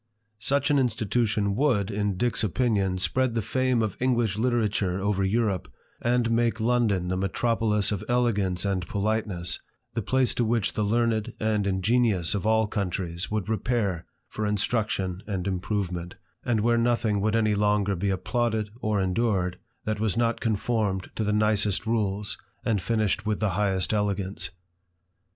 [0.39, 5.71] Such an institution would, in Dick's opinion, spread the fame of English literature over Europe,
[6.01, 9.59] and make London the metropolis of elegance and politeness,
[9.93, 15.21] the place to which the learned and ingenious of all coimtries would repair for instruction
[15.27, 20.41] and improvement, and where nothing would any longer be applauded or endured that was not
[20.41, 24.49] conformed to the nicest rules, and finished with the highest elegance.